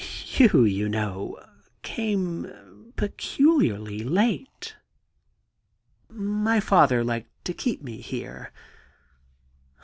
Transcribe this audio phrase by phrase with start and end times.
[0.35, 1.37] You, you know,
[1.83, 4.75] came peculiarly late.'
[5.35, 8.51] * My father liked to have me here